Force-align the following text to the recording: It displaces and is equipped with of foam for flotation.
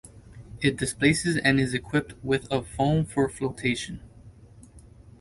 It 0.61 0.77
displaces 0.77 1.37
and 1.37 1.59
is 1.59 1.75
equipped 1.75 2.15
with 2.23 2.51
of 2.51 2.67
foam 2.67 3.05
for 3.05 3.29
flotation. 3.29 4.01